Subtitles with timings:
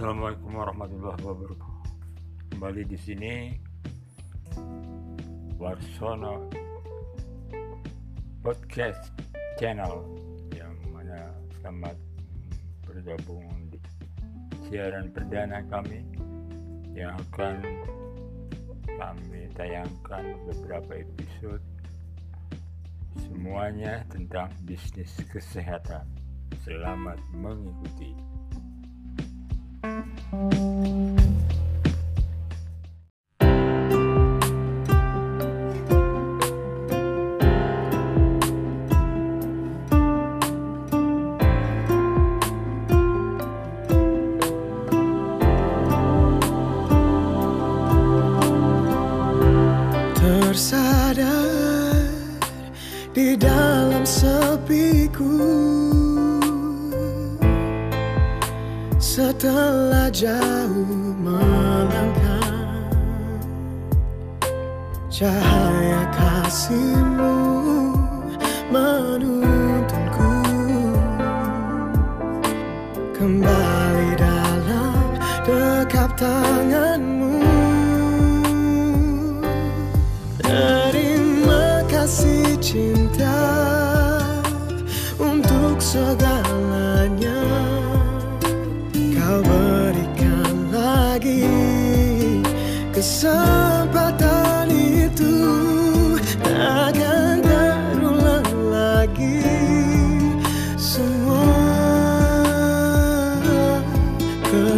[0.00, 1.92] Assalamualaikum warahmatullahi wabarakatuh.
[2.56, 3.52] Kembali di sini
[5.60, 6.48] Warsono
[8.40, 9.12] Podcast
[9.60, 10.00] Channel
[10.56, 12.00] yang mana selamat
[12.88, 13.76] bergabung di
[14.72, 16.00] siaran perdana kami
[16.96, 17.60] yang akan
[18.96, 21.60] kami tayangkan beberapa episode
[23.20, 26.08] semuanya tentang bisnis kesehatan.
[26.64, 28.29] Selamat mengikuti.
[29.82, 30.19] Bye.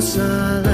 [0.00, 0.69] inside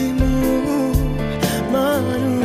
[0.00, 0.94] dirimu
[1.72, 2.39] menuju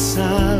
[0.00, 0.59] inside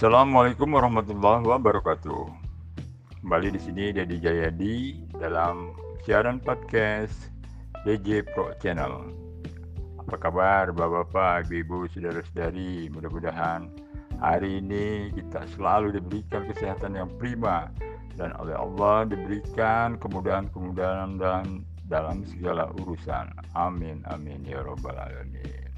[0.00, 2.24] Assalamualaikum warahmatullahi wabarakatuh.
[3.20, 5.76] Kembali di sini Dedi Jayadi dalam
[6.08, 7.28] siaran podcast
[7.84, 9.12] DJ Pro Channel.
[10.00, 12.88] Apa kabar Bapak-bapak, Ibu-ibu, saudara-saudari?
[12.96, 13.68] Mudah-mudahan
[14.24, 17.68] hari ini kita selalu diberikan kesehatan yang prima
[18.16, 21.60] dan oleh Allah diberikan kemudahan-kemudahan dan
[21.92, 23.28] dalam segala urusan.
[23.52, 25.68] Amin amin ya robbal alamin.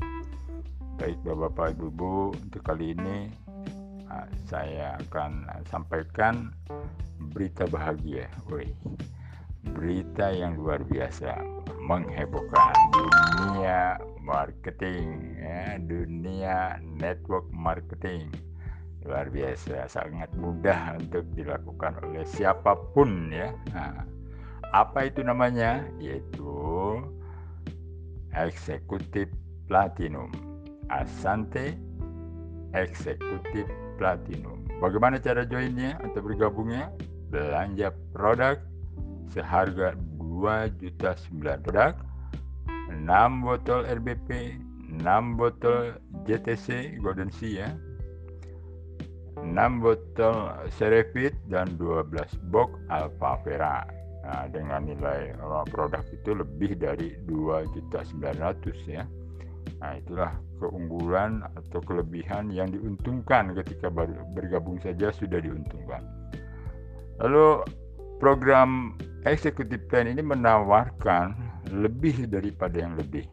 [0.94, 3.41] Baik Bapak-bapak, Ibu-ibu, untuk kali ini
[4.48, 6.52] saya akan sampaikan
[7.32, 8.28] berita bahagia.
[9.62, 11.38] Berita yang luar biasa
[11.82, 18.30] menghebohkan dunia marketing ya, dunia network marketing.
[19.02, 23.50] Luar biasa sangat mudah untuk dilakukan oleh siapa pun ya.
[23.74, 24.06] Nah,
[24.70, 25.82] apa itu namanya?
[25.98, 27.02] Yaitu
[28.34, 29.26] eksekutif
[29.66, 30.30] platinum.
[30.86, 31.74] Asante
[32.72, 33.68] eksekutif
[34.02, 36.90] platinum bagaimana cara joinnya atau bergabungnya?
[37.30, 38.58] Belanja produk
[39.30, 41.94] seharga 2 juta 9 produk
[42.90, 44.58] 6 botol RBP
[44.98, 45.96] 6 botol
[46.26, 47.70] JTC Golden Sea ya.
[49.40, 52.12] 6 botol Cerevit dan 12
[52.52, 53.86] box Alpha Vera.
[54.22, 59.02] Nah, dengan nilai uh, produk itu lebih dari 2 juta 900 ya
[59.82, 60.32] nah itulah
[60.62, 63.90] keunggulan atau kelebihan yang diuntungkan ketika
[64.30, 66.06] bergabung saja sudah diuntungkan
[67.18, 67.66] lalu
[68.22, 68.94] program
[69.26, 71.34] executive plan ini menawarkan
[71.74, 73.26] lebih daripada yang lebih.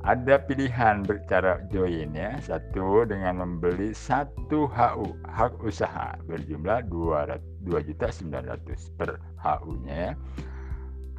[0.00, 2.40] Ada pilihan bercara join ya.
[2.40, 10.12] Satu dengan membeli satu HU hak usaha berjumlah 2 juta 900 per HU-nya ya.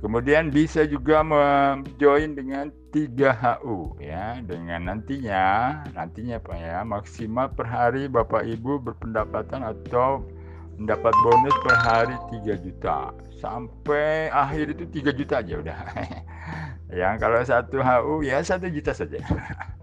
[0.01, 4.42] Kemudian bisa juga menjoin dengan 3 HU ya.
[4.42, 10.25] Dengan nantinya nantinya Pak ya maksimal per hari Bapak Ibu berpendapatan atau
[10.81, 13.13] mendapat bonus per hari 3 juta.
[13.38, 15.80] Sampai akhir itu 3 juta aja udah.
[17.06, 19.21] Yang kalau satu HU ya satu juta saja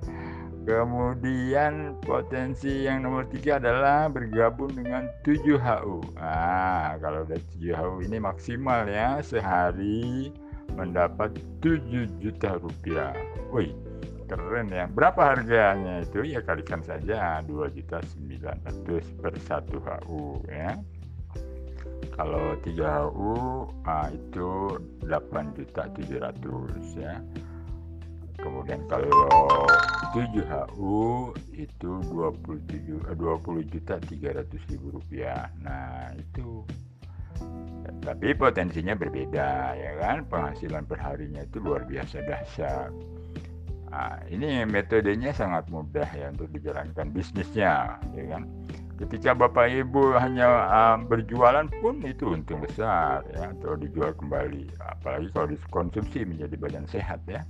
[0.69, 7.95] kemudian potensi yang nomor tiga adalah bergabung dengan 7 HU nah kalau udah 7 HU
[8.05, 10.29] ini maksimal ya sehari
[10.77, 11.35] mendapat
[11.65, 13.17] 7 juta rupiah.
[13.51, 13.73] Wih
[14.29, 14.85] keren ya.
[14.87, 16.23] Berapa harganya itu?
[16.23, 17.41] Ya kalikan saja.
[17.49, 20.77] 2.900 per 1 HU ya.
[22.15, 23.35] Kalau 3 HU
[23.89, 27.19] ah, itu 8.700 ya
[28.39, 29.11] kemudian kalau
[30.15, 36.63] 7 HU itu 27 20 juta 300 ribu rupiah nah itu
[38.03, 42.91] tapi potensinya berbeda ya kan penghasilan perharinya itu luar biasa dahsyat
[43.89, 48.45] Nah, ini metodenya sangat mudah ya untuk dijalankan bisnisnya, ya kan.
[48.99, 54.75] Ketika bapak ibu hanya uh, berjualan pun itu untung besar ya, atau dijual kembali.
[54.83, 57.47] Apalagi kalau dikonsumsi menjadi badan sehat ya.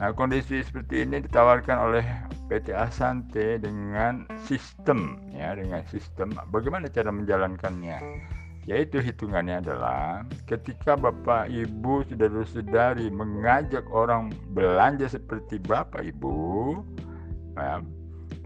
[0.00, 2.04] Nah kondisi seperti ini ditawarkan oleh
[2.48, 6.32] PT Asante dengan sistem ya, dengan sistem.
[6.48, 8.00] Bagaimana cara menjalankannya?
[8.64, 16.80] Yaitu hitungannya adalah ketika Bapak Ibu saudara-saudari mengajak orang belanja seperti Bapak Ibu
[17.60, 17.84] ya,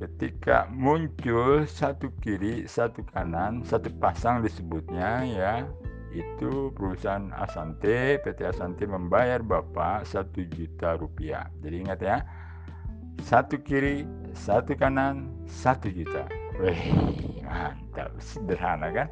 [0.03, 5.55] ketika muncul satu kiri satu kanan satu pasang disebutnya ya
[6.15, 12.17] itu perusahaan Asante PT Asante membayar Bapak satu juta rupiah jadi ingat ya
[13.23, 16.27] satu kiri satu kanan satu juta
[16.63, 16.79] Wih,
[17.43, 19.09] mantap sederhana kan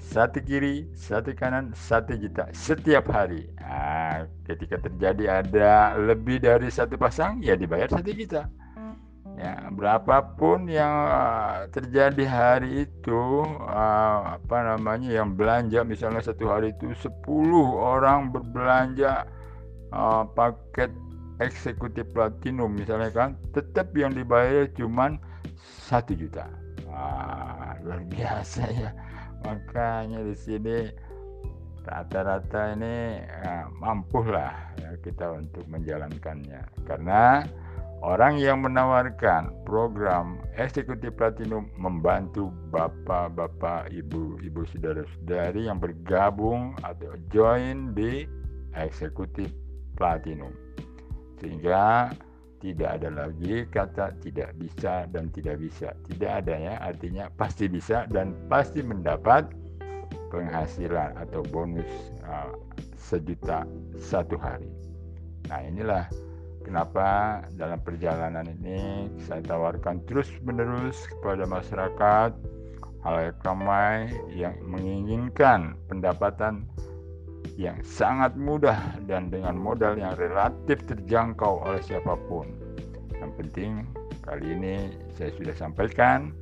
[0.00, 3.44] satu kiri, satu kanan, satu juta setiap hari.
[3.60, 8.48] Nah, ketika terjadi ada lebih dari satu pasang, ya dibayar satu juta.
[9.40, 16.76] Ya, berapapun yang uh, terjadi hari itu, uh, apa namanya, yang belanja, misalnya satu hari
[16.76, 17.24] itu 10
[17.72, 19.24] orang berbelanja
[19.96, 20.92] uh, paket
[21.40, 25.16] eksekutif platinum, misalnya kan, tetap yang dibayar cuma
[25.88, 26.44] satu juta.
[26.84, 28.92] Wah, luar biasa ya
[29.44, 30.78] makanya di sini
[31.80, 37.44] rata-rata ini ya, mampu lah ya, kita untuk menjalankannya karena
[38.00, 47.92] orang yang menawarkan program eksekutif platinum membantu bapak-bapak ibu ibu saudara-saudari yang bergabung atau join
[47.92, 48.24] di
[48.76, 49.52] eksekutif
[49.96, 50.52] platinum
[51.40, 52.12] sehingga
[52.60, 55.96] tidak ada lagi kata tidak bisa dan tidak bisa.
[56.12, 59.48] Tidak ada ya, artinya pasti bisa dan pasti mendapat
[60.28, 61.88] penghasilan atau bonus
[62.28, 62.52] uh,
[63.00, 63.64] sejuta
[63.96, 64.68] satu hari.
[65.48, 66.04] Nah inilah
[66.60, 72.30] Kenapa dalam perjalanan ini saya tawarkan terus-menerus kepada masyarakat
[73.00, 76.68] halayak ramai yang menginginkan pendapatan
[77.56, 78.76] yang sangat mudah
[79.08, 82.48] dan dengan modal yang relatif terjangkau oleh siapa pun.
[83.16, 83.70] Yang penting
[84.24, 84.76] kali ini
[85.16, 86.32] saya sudah sampaikan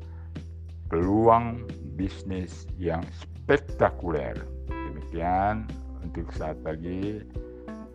[0.90, 4.34] peluang bisnis yang spektakuler.
[4.66, 5.66] Demikian
[6.02, 7.22] untuk saat pagi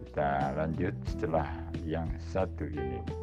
[0.08, 3.23] kita lanjut setelah yang satu ini.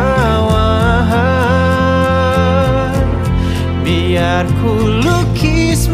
[4.41, 4.73] Biar ku
[5.05, 5.85] lukis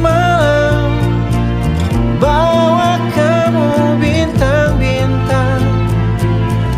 [2.16, 5.68] Bawa kamu bintang-bintang.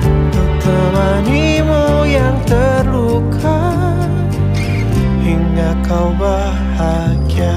[0.01, 3.85] Untuk temanimu yang terluka.
[5.21, 7.53] Hingga kau bahagia.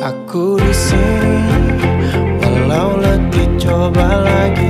[0.00, 1.76] Aku di sini
[2.40, 4.69] Walau letih coba lagi